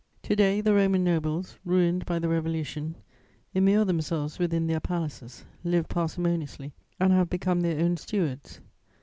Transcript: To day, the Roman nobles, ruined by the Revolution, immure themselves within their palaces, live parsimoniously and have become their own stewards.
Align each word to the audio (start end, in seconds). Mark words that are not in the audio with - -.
To 0.23 0.35
day, 0.35 0.61
the 0.61 0.73
Roman 0.73 1.03
nobles, 1.03 1.59
ruined 1.63 2.07
by 2.07 2.17
the 2.17 2.27
Revolution, 2.27 2.95
immure 3.53 3.85
themselves 3.85 4.39
within 4.39 4.65
their 4.65 4.79
palaces, 4.79 5.45
live 5.63 5.87
parsimoniously 5.89 6.73
and 6.99 7.13
have 7.13 7.29
become 7.29 7.61
their 7.61 7.79
own 7.79 7.97
stewards. 7.97 8.61